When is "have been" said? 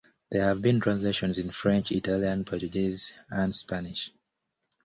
0.45-0.79